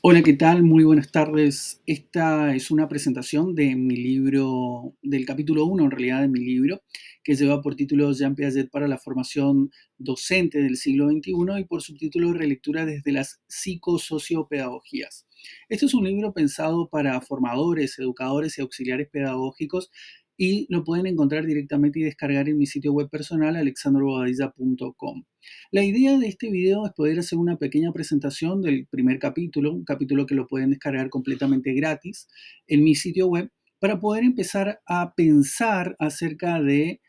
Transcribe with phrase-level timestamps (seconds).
[0.00, 0.62] Hola, ¿qué tal?
[0.62, 1.82] Muy buenas tardes.
[1.84, 6.82] Esta es una presentación de mi libro, del capítulo 1 en realidad de mi libro,
[7.24, 11.82] que lleva por título Jean Piaget para la formación docente del siglo XXI y por
[11.82, 15.26] subtítulo Relectura desde las psicosociopedagogías.
[15.68, 19.90] Este es un libro pensado para formadores, educadores y auxiliares pedagógicos
[20.40, 25.24] y lo pueden encontrar directamente y descargar en mi sitio web personal alexandrobobadilla.com.
[25.72, 29.84] La idea de este video es poder hacer una pequeña presentación del primer capítulo, un
[29.84, 32.28] capítulo que lo pueden descargar completamente gratis
[32.68, 37.00] en mi sitio web para poder empezar a pensar acerca de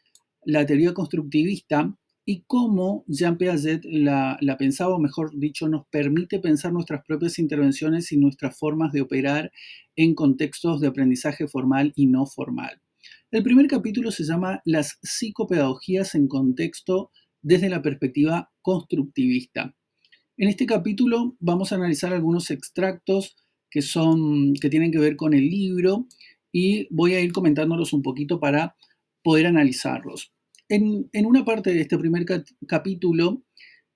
[0.44, 6.40] la teoría constructivista y cómo Jean Piaget la, la, pensaba, o mejor dicho, nos permite
[6.40, 9.52] pensar nuestras propias intervenciones y nuestras formas de operar
[9.96, 12.82] en contextos de aprendizaje formal y no formal.
[13.32, 17.12] El primer capítulo se llama Las psicopedagogías en contexto
[17.44, 19.76] desde la perspectiva constructivista.
[20.36, 23.36] En este capítulo vamos a analizar algunos extractos
[23.70, 26.08] que, son, que tienen que ver con el libro
[26.52, 28.76] y voy a ir comentándolos un poquito para
[29.22, 30.34] poder analizarlos.
[30.68, 32.26] En, en una parte de este primer
[32.68, 33.44] capítulo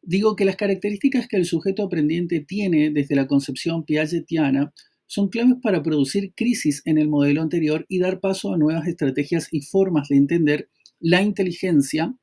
[0.04, 4.72] digo que las características que el sujeto aprendiente tiene desde la concepción piagetiana
[5.14, 9.48] son claves para producir crisis en el modelo anterior y dar paso a nuevas estrategias
[9.52, 12.16] y formas de entender la inteligencia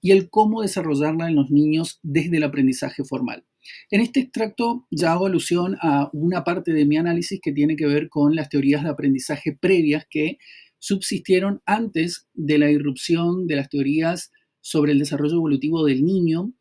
[0.00, 3.44] y el cómo desarrollarla en los niños desde el aprendizaje formal.
[3.92, 7.86] En este extracto ya hago alusión a una parte de mi análisis que tiene que
[7.86, 10.38] ver con las teorías de aprendizaje previas que
[10.80, 16.52] subsistieron antes de la irrupción de las teorías sobre el desarrollo evolutivo del niño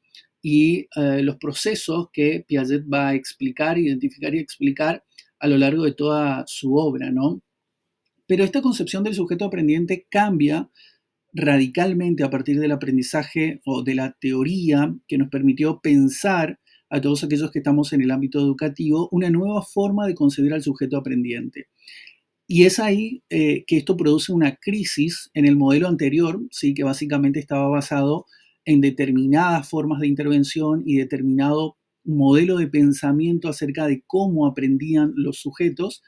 [0.43, 5.03] y eh, los procesos que Piaget va a explicar, identificar y explicar
[5.41, 7.41] a lo largo de toda su obra, ¿no?
[8.27, 10.69] Pero esta concepción del sujeto aprendiente cambia
[11.33, 17.23] radicalmente a partir del aprendizaje o de la teoría que nos permitió pensar a todos
[17.23, 21.67] aquellos que estamos en el ámbito educativo una nueva forma de concebir al sujeto aprendiente.
[22.47, 26.73] Y es ahí eh, que esto produce una crisis en el modelo anterior, ¿sí?
[26.73, 28.25] que básicamente estaba basado
[28.65, 35.37] en determinadas formas de intervención y determinado modelo de pensamiento acerca de cómo aprendían los
[35.37, 36.01] sujetos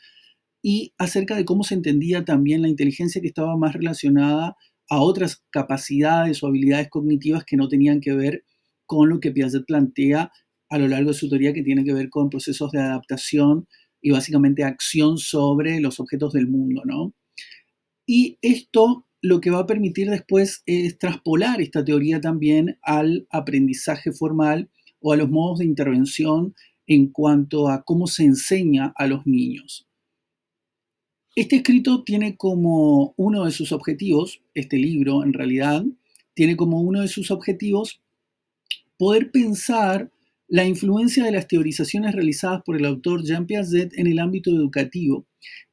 [0.62, 4.56] y acerca de cómo se entendía también la inteligencia que estaba más relacionada
[4.90, 8.44] a otras capacidades o habilidades cognitivas que no tenían que ver
[8.86, 10.32] con lo que Piaget plantea
[10.70, 13.68] a lo largo de su teoría que tiene que ver con procesos de adaptación
[14.02, 17.14] y básicamente acción sobre los objetos del mundo, ¿no?
[18.06, 24.12] Y esto lo que va a permitir después es traspolar esta teoría también al aprendizaje
[24.12, 24.70] formal
[25.03, 26.56] o a los modos de intervención
[26.88, 29.86] en cuanto a cómo se enseña a los niños.
[31.36, 35.84] Este escrito tiene como uno de sus objetivos, este libro en realidad,
[36.34, 38.02] tiene como uno de sus objetivos
[38.97, 40.09] poder pensar
[40.47, 45.25] la influencia de las teorizaciones realizadas por el autor Jean Piaget en el ámbito educativo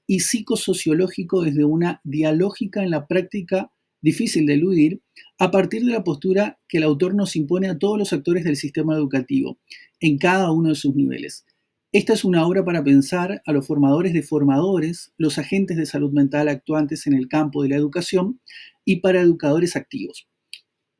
[0.06, 3.70] y psicosociológico desde una dialógica en la práctica
[4.00, 5.02] difícil de eludir,
[5.40, 8.56] a partir de la postura que el autor nos impone a todos los actores del
[8.56, 9.58] sistema educativo,
[9.98, 11.46] en cada uno de sus niveles.
[11.92, 16.12] Esta es una obra para pensar a los formadores de formadores, los agentes de salud
[16.12, 18.38] mental actuantes en el campo de la educación
[18.84, 20.28] y para educadores activos.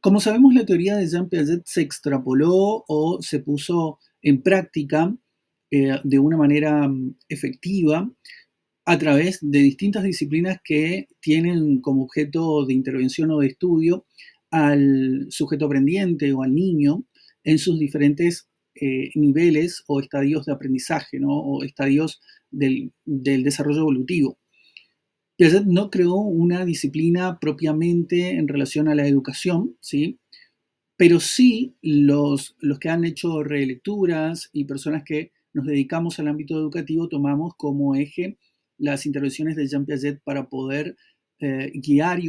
[0.00, 5.14] Como sabemos, la teoría de Jean Piaget se extrapoló o se puso en práctica
[5.70, 8.10] eh, de una manera mm, efectiva
[8.86, 14.06] a través de distintas disciplinas que tienen como objeto de intervención o de estudio
[14.50, 17.04] al sujeto aprendiente o al niño
[17.44, 21.30] en sus diferentes eh, niveles o estadios de aprendizaje, ¿no?
[21.30, 24.38] o estadios del, desarrollo evolutivo.
[25.36, 30.18] Piaget no creó una disciplina propiamente en relación a la educación, ¿sí?
[30.96, 36.58] pero sí los, los que han hecho relecturas y personas que nos dedicamos al ámbito
[36.58, 38.38] educativo tomamos como eje
[38.78, 40.96] las intervenciones de Jean Piaget para poder
[41.38, 42.20] eh, guiar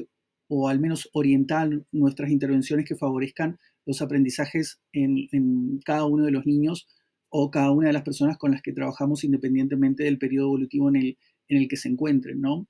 [0.54, 6.46] o al menos orientar nuestras intervenciones que favorezcan los aprendizajes en, cada uno de los
[6.46, 6.90] niños
[7.30, 10.98] o cada una de las personas con las que trabajamos independientemente del periodo evolutivo en
[10.98, 11.18] el,
[11.48, 12.68] en el que se encuentren, ¿no?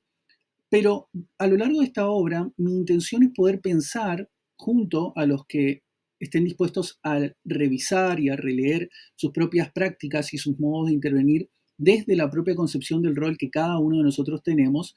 [0.70, 5.48] Pero a lo largo de esta obra, mi intención es poder pensar junto a los
[5.48, 5.82] que
[6.20, 11.50] estén dispuestos a revisar y a releer sus propias prácticas y sus modos de intervenir
[11.80, 14.96] desde la propia concepción del rol que cada uno de nosotros tenemos,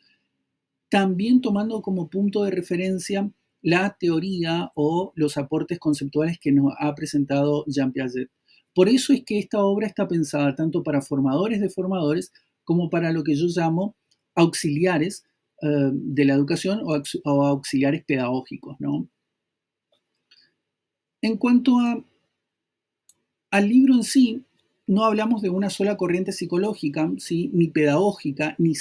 [0.95, 3.29] también tomando como punto de referencia
[3.63, 8.31] la teoría o los aportes conceptuales que nos ha presentado Jean Piaget.
[8.73, 12.33] Por eso es que esta obra está pensada tanto para formadores de formadores
[12.63, 13.97] como para lo que yo llamo
[14.37, 15.25] auxiliares
[15.63, 18.77] eh, de la educación o, auxiliares pedagógicos.
[21.21, 21.77] En cuanto
[23.51, 24.45] al libro en sí,
[24.87, 27.11] no hablamos de una sola corriente psicológica,
[27.51, 28.77] ni pedagógica, ni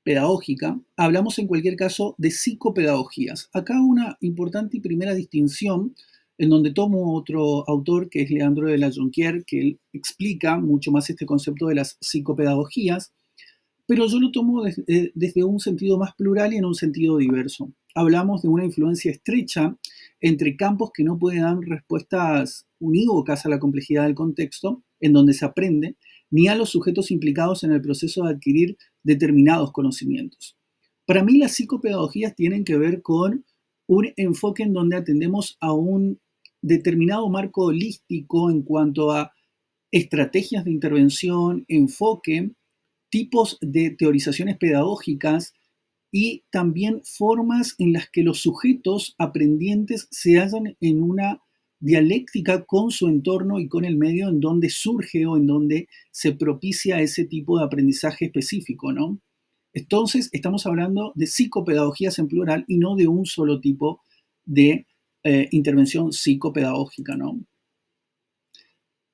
[0.00, 3.50] psicopedagógica, hablamos en cualquier caso de psicopedagogías.
[3.52, 5.94] Acá una importante y primera distinción
[6.38, 10.90] en donde tomo otro autor que es Leandro de la Jonquière, que él explica mucho
[10.90, 13.12] más este concepto de las psicopedagogías,
[13.86, 17.70] pero yo lo tomo desde, desde un sentido más plural y en un sentido diverso.
[17.94, 19.76] Hablamos de una influencia estrecha
[20.20, 25.34] entre campos que no pueden dar respuestas unívocas a la complejidad del contexto en donde
[25.34, 25.96] se aprende,
[26.30, 30.56] ni a los sujetos implicados en el proceso de adquirir determinados conocimientos.
[31.06, 33.44] Para mí las psicopedagogías tienen que ver con
[33.86, 36.20] un enfoque en donde atendemos a un
[36.62, 39.32] determinado marco holístico en cuanto a
[39.90, 42.52] estrategias de intervención, enfoque,
[43.08, 45.54] tipos de teorizaciones pedagógicas
[46.12, 51.42] y también formas en las que los sujetos aprendientes se hallan en una
[51.80, 56.32] dialéctica con su entorno y con el medio en donde surge o en donde se
[56.32, 59.18] propicia ese tipo de aprendizaje específico, ¿no?
[59.72, 64.02] Entonces, estamos hablando de psicopedagogías en plural y no de un solo tipo
[64.44, 64.86] de
[65.22, 67.40] eh, intervención psicopedagógica, ¿no?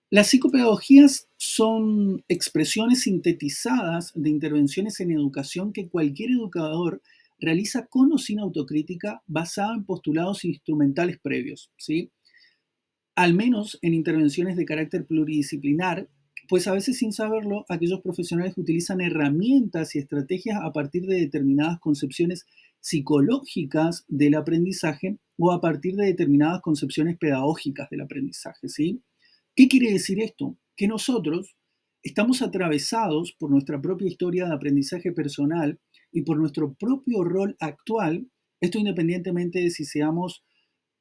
[0.08, 7.02] Las psicopedagogías son expresiones sintetizadas de intervenciones en educación que cualquier educador
[7.38, 12.12] realiza con o sin autocrítica basada en postulados instrumentales previos, ¿sí?
[13.16, 16.08] Al menos en intervenciones de carácter pluridisciplinar,
[16.48, 21.80] pues a veces sin saberlo, aquellos profesionales utilizan herramientas y estrategias a partir de determinadas
[21.80, 22.44] concepciones
[22.80, 29.02] psicológicas del aprendizaje o a partir de determinadas concepciones pedagógicas del aprendizaje, ¿sí?
[29.56, 30.56] ¿Qué quiere decir esto?
[30.76, 31.56] Que nosotros
[32.02, 35.80] estamos atravesados por nuestra propia historia de aprendizaje personal
[36.12, 38.28] y por nuestro propio rol actual,
[38.60, 40.44] esto independientemente de si seamos,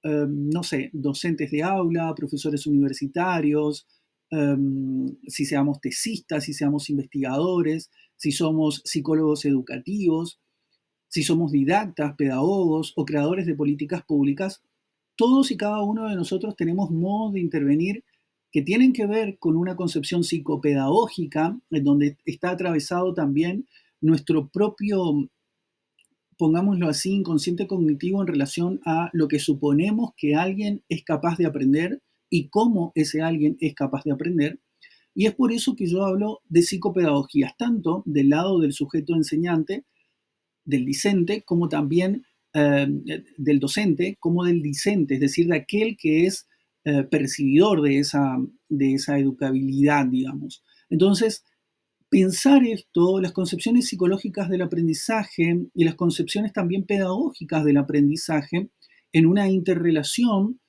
[0.06, 3.88] em, no sé, docentes de aula, profesores universitarios,
[4.30, 10.40] em, si seamos tesistas, si seamos investigadores, si somos psicólogos educativos,
[11.10, 14.62] si somos didactas, pedagogos o creadores de políticas públicas,
[15.16, 18.04] todos y cada uno de nosotros tenemos modos de intervenir
[18.52, 23.68] que tienen que ver con una concepción psicopedagógica, en donde está atravesado también
[24.02, 25.30] nuestro propio,
[26.37, 31.45] pongámoslo así, inconsciente cognitivo en relación a lo que suponemos que alguien es capaz de
[31.45, 34.59] aprender y cómo ese alguien es capaz de aprender.
[35.13, 39.85] Y es por eso que yo hablo de psicopedagogías, tanto del lado del sujeto enseñante,
[40.65, 42.87] del discente, como también eh,
[43.37, 46.47] del docente, como del discente, es decir, de aquel que es
[46.83, 48.37] eh, percibidor de esa,
[48.67, 50.63] de esa educabilidad, digamos.
[50.89, 51.43] Entonces,
[52.15, 58.69] pensar esto, las concepciones psicológicas del aprendizaje y las concepciones también pedagógicas del aprendizaje
[59.12, 60.62] en una interrelación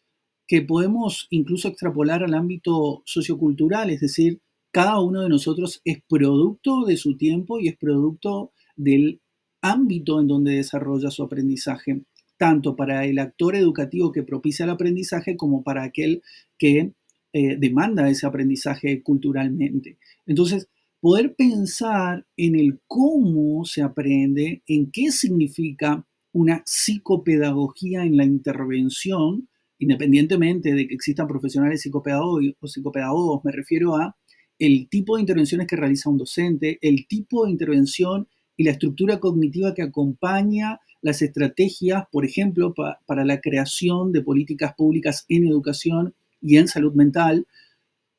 [0.48, 4.40] que podemos incluso extrapolar al ámbito sociocultural, es decir,
[4.72, 9.20] cada uno de nosotros es producto de su tiempo y es producto del
[9.62, 12.02] ámbito en donde desarrolla su aprendizaje,
[12.38, 16.24] tanto para el actor educativo que propicia el aprendizaje como para aquel
[16.58, 16.92] que
[17.32, 19.98] eh, demanda ese aprendizaje culturalmente.
[20.26, 20.68] Entonces,
[21.06, 29.48] poder pensar en el cómo se aprende, en qué significa una psicopedagogía en la intervención,
[29.78, 34.16] independientemente de que existan profesionales psicopedagogos o psicopedagogos, me refiero a
[34.58, 38.26] el tipo de intervenciones que realiza un docente, el tipo de intervención
[38.56, 42.74] y la estructura cognitiva que acompaña las estrategias, por ejemplo,
[43.06, 47.46] para la creación de políticas públicas en educación y en salud mental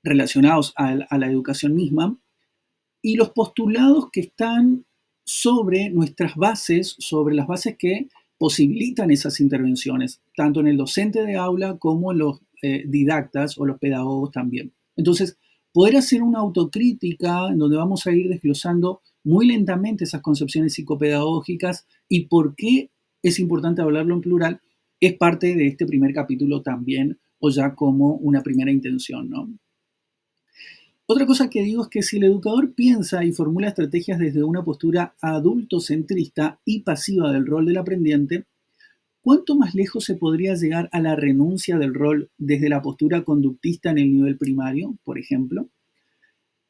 [0.04, 2.18] relacionados a, a la educación misma,
[3.08, 4.84] y los postulados que están
[5.24, 11.38] sobre nuestras bases, sobre las bases que posibilitan esas intervenciones, tanto en el docente de
[11.38, 14.74] aula como en los eh, didactas o los pedagogos también.
[14.98, 15.38] Entonces,
[15.72, 21.88] poder hacer una autocrítica en donde vamos a ir desglosando muy lentamente esas concepciones psicopedagógicas
[22.10, 22.90] y por qué
[23.24, 24.60] es importante hablarlo en plural,
[25.00, 29.48] es parte de este primer capítulo también, o ya como una primera intención, ¿no?
[31.10, 34.66] Otra cosa que digo es que si el educador piensa y formula estrategias desde una
[34.66, 38.44] postura adultocentrista y pasiva del rol del aprendiente,
[39.22, 43.90] ¿cuánto más lejos se podría llegar a la renuncia del rol desde la postura conductista
[43.90, 45.70] en el nivel primario, por ejemplo?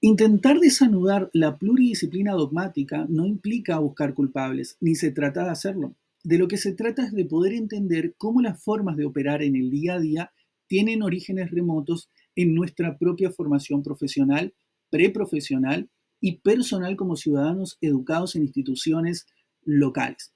[0.01, 5.95] Intentar desanudar la pluridisciplina dogmática no implica buscar culpables, ni se trata de hacerlo.
[6.23, 9.55] De lo que se trata es de poder entender cómo las formas de operar en
[9.55, 10.31] el día a día
[10.67, 14.53] tienen orígenes remotos en nuestra propia formación profesional,
[14.89, 15.89] preprofesional
[16.21, 19.25] y personal como ciudadanos educados en instituciones
[19.63, 20.33] locales.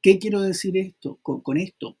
[0.00, 1.98] ¿Qué quiero decir esto, con, esto?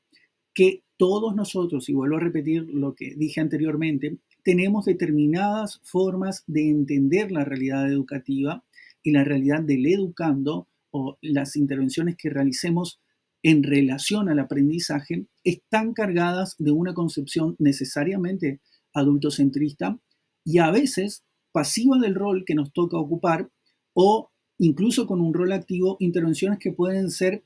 [0.54, 6.70] Que todos nosotros, y vuelvo a repetir lo que dije anteriormente, tenemos determinadas formas de
[6.70, 8.64] entender la realidad educativa
[9.02, 13.00] y la realidad del educando o las intervenciones que realicemos
[13.42, 18.60] en relación al aprendizaje están cargadas de una concepción necesariamente
[18.92, 19.98] adultocentrista
[20.44, 23.50] y a veces pasiva del rol que nos toca ocupar
[23.94, 27.44] o incluso con un rol activo, intervenciones que pueden ser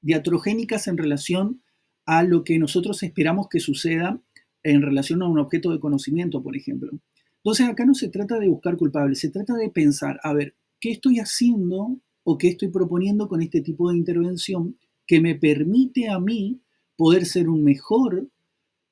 [0.00, 1.62] diatrogénicas en relación
[2.04, 4.20] a lo que nosotros esperamos que suceda
[4.62, 6.90] en relación a un objeto de conocimiento, por ejemplo.
[7.36, 10.90] Entonces acá no se trata de buscar culpables, se trata de pensar, a ver, ¿qué
[10.90, 16.20] estoy haciendo o qué estoy proponiendo con este tipo de intervención que me permite a
[16.20, 16.60] mí
[16.96, 18.28] poder ser un mejor,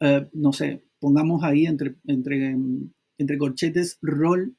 [0.00, 2.57] eh, no sé, pongamos ahí entre, entre,
[3.19, 4.54] entre corchetes, rol,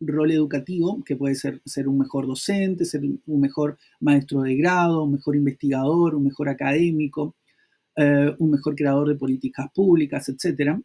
[0.00, 5.04] rol educativo, que puede ser ser un mejor docente, ser un mejor maestro de grado,
[5.04, 7.34] un mejor investigador, un mejor académico,
[7.96, 10.80] eh, un mejor creador de políticas públicas, etcétera,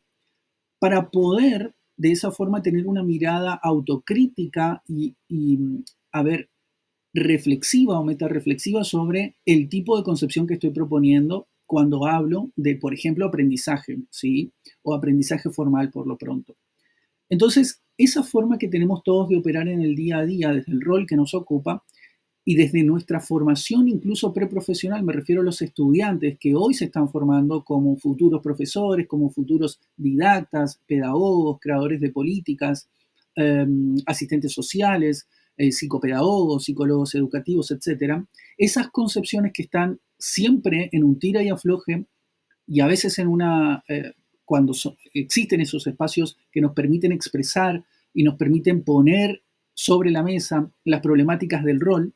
[0.79, 5.15] para poder de esa forma tener una mirada autocrítica y,
[6.11, 6.49] a ver,
[7.13, 12.93] reflexiva o metareflexiva sobre el tipo de concepción que estoy proponiendo cuando hablo de, por
[12.93, 14.51] ejemplo, aprendizaje, ¿sí?
[14.83, 16.57] O aprendizaje formal por lo pronto.
[17.29, 20.81] Entonces, esa forma que tenemos todos de operar en el día a día, desde el
[20.81, 21.81] rol que nos ocupa,
[22.43, 27.07] y desde nuestra formación incluso preprofesional, me refiero a los estudiantes que hoy se están
[27.09, 32.89] formando como futuros profesores, como futuros didactas, pedagogos, creadores de políticas,
[33.37, 35.25] em, asistentes sociales,
[35.55, 38.25] eh, psicopedagogos, psicólogos educativos, etc.
[38.57, 42.05] Esas concepciones que están siempre en un tira y afloje
[42.67, 44.13] y a veces en una, eh,
[44.45, 44.73] cuando
[45.13, 49.41] existen esos espacios que nos permiten expresar y nos permiten poner
[49.73, 52.13] sobre la mesa las problemáticas del rol,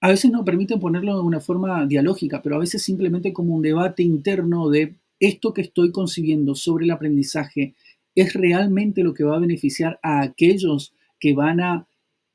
[0.00, 3.62] a veces nos permiten ponerlo de una forma dialógica, pero a veces simplemente como un
[3.62, 7.74] debate interno de esto que estoy concibiendo sobre el aprendizaje
[8.14, 11.86] es realmente lo que va a beneficiar a aquellos que van a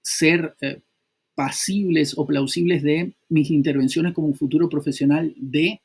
[0.02, 0.82] ser eh,
[1.36, 5.81] pasibles o plausibles de mis intervenciones como un futuro profesional de...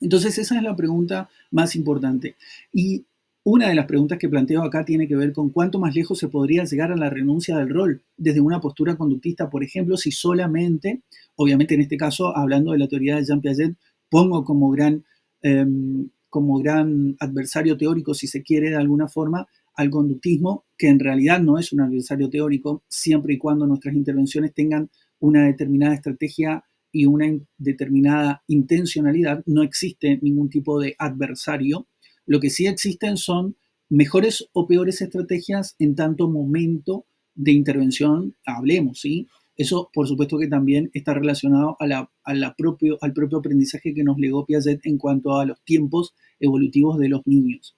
[0.00, 2.36] Entonces esa es la pregunta más importante.
[2.72, 3.04] Y
[3.42, 6.28] una de las preguntas que planteo acá tiene que ver con cuánto más lejos se
[6.28, 11.02] podría llegar a la renuncia del rol desde una postura conductista, por ejemplo, si solamente,
[11.36, 13.76] obviamente en este caso, hablando de la teoría de Jean Piaget,
[14.10, 15.04] pongo como gran,
[15.42, 20.98] em, como gran adversario teórico, si se quiere, de alguna forma, al conductismo, que en
[20.98, 24.90] realidad no es un adversario teórico, siempre y cuando nuestras intervenciones tengan
[25.20, 31.86] una determinada estrategia y una determinada intencionalidad, no existe ningún tipo de adversario
[32.30, 33.56] lo que sí existen son
[33.88, 39.26] mejores o peores estrategias en tanto momento de intervención hablemos, ¿sí?
[39.56, 44.16] Eso, por supuesto, que también está relacionado a la, propio, al propio aprendizaje que nos
[44.18, 47.76] legó Piaget en cuanto a los tiempos evolutivos de los niños.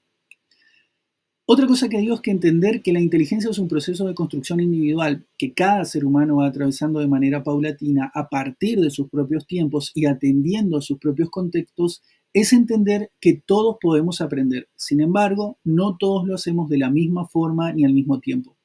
[1.44, 4.60] Otra cosa que digo es que entender que la inteligencia es un proceso de construcción
[4.60, 9.44] individual que cada ser humano va atravesando de manera paulatina a partir de sus propios
[9.44, 12.00] tiempos y atendiendo a sus propios contextos
[12.32, 14.68] es entender que todos podemos aprender.
[14.76, 18.56] Sin embargo, no todos lo hacemos de la misma forma ni al mismo tiempo.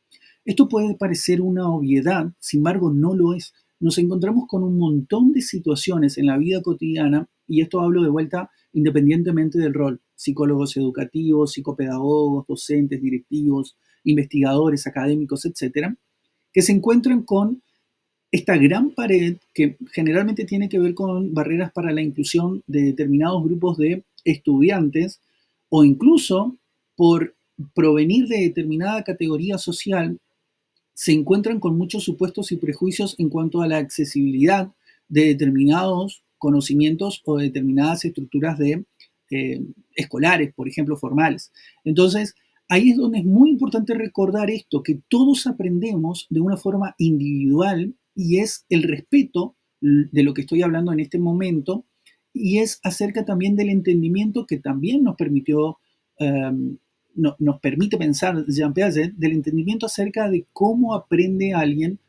[0.45, 3.53] Esto puede parecer una obviedad, sin embargo no lo es.
[3.79, 8.09] Nos encontramos con un montón de situaciones en la vida cotidiana, y esto hablo de
[8.09, 15.95] vuelta independientemente del rol, psicólogos educativos, psicopedagogos, docentes, directivos, investigadores, académicos, etcétera,
[16.51, 17.61] que se encuentran con
[18.31, 23.43] esta gran pared que generalmente tiene que ver con barreras para la inclusión de determinados
[23.43, 25.21] grupos de estudiantes
[25.69, 26.57] o incluso
[26.95, 27.35] por
[27.73, 30.19] provenir de determinada categoría social,
[30.93, 34.71] se encuentran con muchos supuestos y prejuicios en cuanto a la accesibilidad
[35.07, 38.83] de determinados conocimientos o de determinadas estructuras de
[39.31, 39.61] eh,
[39.95, 41.51] escolares, por ejemplo, formales.
[41.83, 42.35] Entonces,
[42.69, 47.95] ahí es donde es muy importante recordar esto, que todos aprendemos de una forma individual
[48.15, 51.85] y es el respeto de lo que estoy hablando en este momento
[52.33, 55.77] y es acerca también del entendimiento que también nos permitió,
[56.17, 56.77] em,
[57.15, 61.99] nos permite pensar Jean Piaget, del entendimiento acerca de cómo aprende alguien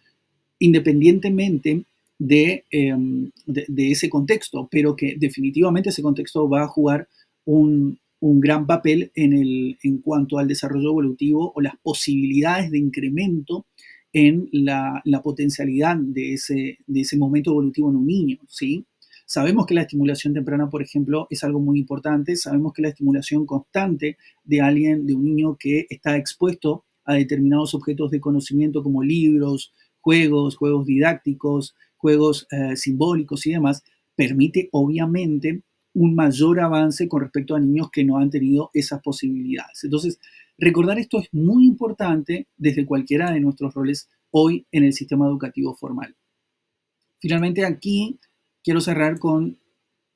[0.59, 1.85] independientemente
[2.19, 7.09] de, em, de, ese contexto, pero que definitivamente ese contexto va a jugar
[7.45, 12.79] un, un gran papel en, el, en cuanto al desarrollo evolutivo o las posibilidades de
[12.79, 13.67] incremento
[14.13, 18.85] en la, potencialidad de ese, de ese momento evolutivo en un niño, ¿sí?
[19.27, 22.35] Sabemos que la estimulación temprana, por ejemplo, es algo muy importante.
[22.35, 27.75] Sabemos que la estimulación constante de alguien, de un niño que está expuesto a determinados
[27.75, 33.83] objetos de conocimiento como libros, juegos, juegos didácticos, juegos eh, simbólicos y demás,
[34.17, 35.63] permite obviamente
[35.95, 39.85] un mayor avance con respecto a niños que no han tenido esas posibilidades.
[39.85, 40.19] Entonces,
[40.57, 45.75] recordar esto es muy importante desde cualquiera de nuestros roles hoy en el sistema educativo
[45.75, 46.17] formal.
[47.21, 48.19] Finalmente, aquí
[48.63, 49.59] quiero cerrar con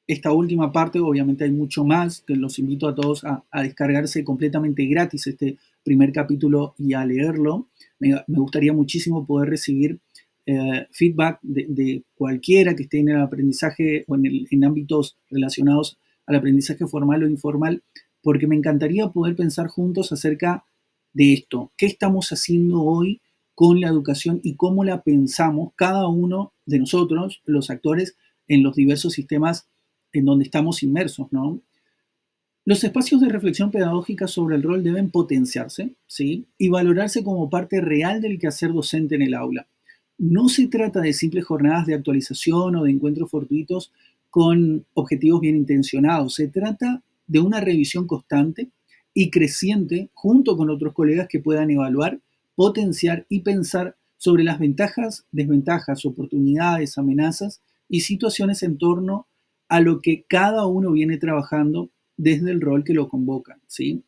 [0.07, 4.85] esta última parte, obviamente hay mucho más, que los invito a todos a, descargarse completamente
[4.87, 7.69] gratis este primer capítulo y a leerlo.
[7.99, 10.01] Me, gustaría muchísimo poder recibir
[10.47, 16.37] eh, feedback de, cualquiera que esté en el aprendizaje o en, en ámbitos relacionados al
[16.37, 17.83] aprendizaje formal o informal,
[18.23, 20.65] porque me encantaría poder pensar juntos acerca
[21.13, 21.73] de esto.
[21.77, 23.21] ¿Qué estamos haciendo hoy
[23.55, 28.17] con la educación y cómo la pensamos cada uno de nosotros, los actores,
[28.49, 29.69] en los diversos sistemas
[30.13, 31.29] en donde estamos inmersos.
[32.65, 36.47] Los espacios de reflexión pedagógica sobre el rol deben potenciarse, ¿sí?
[36.59, 39.69] Y valorarse como parte real del quehacer docente en el aula.
[40.23, 43.91] No se trata de simples jornadas de actualización o de encuentros fortuitos
[44.31, 46.37] con objetivos bien intencionados.
[46.37, 48.71] Se trata de una revisión constante
[49.13, 52.21] y creciente junto con otros colegas que puedan evaluar,
[52.55, 59.27] potenciar y pensar sobre las ventajas, desventajas, oportunidades, amenazas y situaciones en torno
[59.69, 63.59] a lo que cada uno viene trabajando desde el rol que lo convoca.
[63.67, 64.05] ¿sí?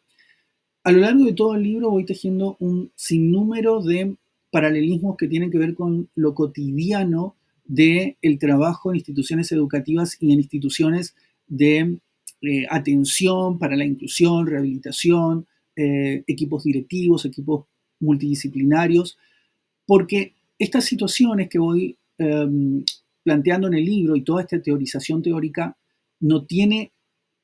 [0.85, 4.15] A lo largo de todo el libro voy tejiendo un sinnúmero de
[4.55, 7.35] paralelismos que tienen que ver con lo cotidiano
[7.65, 11.17] del el trabajo en instituciones educativas y en instituciones
[11.49, 11.99] de
[12.41, 17.65] eh, atención para la inclusión, rehabilitación, eh, equipos directivos, equipos
[17.99, 19.19] multidisciplinarios,
[19.89, 22.85] porque estas situaciones que voy em,
[23.25, 25.77] planteando en el libro y toda esta teorización teórica
[26.21, 26.93] no tiene,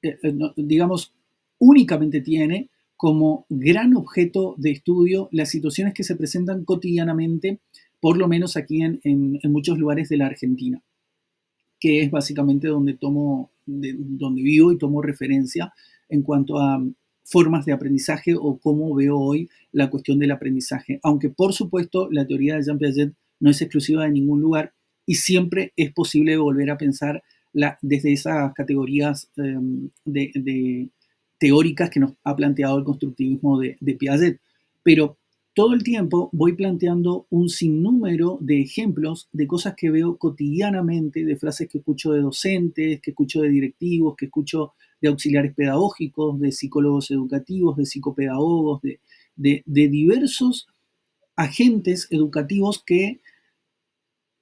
[0.02, 0.16] eh,
[0.56, 1.12] digamos,
[1.58, 2.69] únicamente tiene
[3.00, 7.58] como gran objeto de estudio las situaciones que se presentan cotidianamente,
[7.98, 10.82] por lo menos aquí en, muchos lugares de la Argentina,
[11.78, 15.72] que es básicamente donde tomo, donde vivo y tomo referencia
[16.10, 16.78] en cuanto a
[17.24, 21.00] formas de aprendizaje o cómo veo hoy la cuestión del aprendizaje.
[21.02, 24.74] Aunque por supuesto la teoría de Jean Piaget no es exclusiva de ningún lugar,
[25.06, 27.22] y siempre es posible volver a pensar
[27.80, 30.90] desde esas categorías em, de,
[31.40, 34.40] teóricas que nos ha planteado el constructivismo de, Piaget.
[34.84, 35.16] Pero
[35.54, 41.36] todo el tiempo voy planteando un sinnúmero de ejemplos de cosas que veo cotidianamente, de
[41.36, 46.52] frases que escucho de docentes, que escucho de directivos, que escucho de auxiliares pedagógicos, de
[46.52, 49.00] psicólogos educativos, de psicopedagogos, de,
[49.34, 50.68] de diversos
[51.36, 53.20] agentes educativos que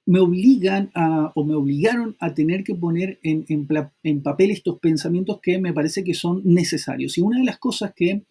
[0.09, 5.39] me obligan a, o me obligaron a tener que poner en, en, papel estos pensamientos
[5.39, 7.15] que me parece que son necesarios.
[7.15, 8.23] Y una de las cosas que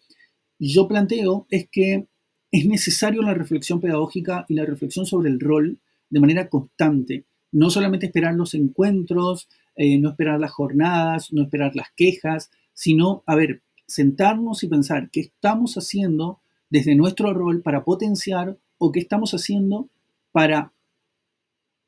[0.59, 2.09] yo planteo es que
[2.51, 7.23] es necesario la reflexión pedagógica y la reflexión sobre el rol de manera constante.
[7.53, 13.23] No solamente esperar los encuentros, eh, no esperar las jornadas, no esperar las quejas, sino,
[13.25, 18.99] a ver, sentarnos y pensar qué estamos haciendo desde nuestro rol para potenciar o qué
[18.99, 19.87] estamos haciendo
[20.33, 20.73] para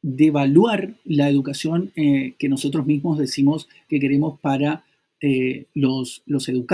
[0.01, 4.83] devaluar la educación eh, que nosotros mismos decimos que queremos para
[5.21, 6.71] eh, los, los educandos.